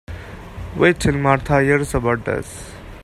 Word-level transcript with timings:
Wait 0.75 0.99
till 0.99 1.13
Martha 1.15 1.61
hears 1.61 1.93
about 1.93 2.25
this. 2.25 2.71